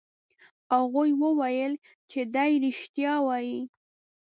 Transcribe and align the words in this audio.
هغوی 0.75 1.09
وویل 1.23 1.73
چې 2.11 2.19
دی 2.35 2.51
رښتیا 2.65 3.13
وایي. 3.25 3.59